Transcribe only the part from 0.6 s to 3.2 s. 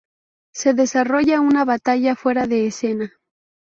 desarrolla una batalla fuera de escena.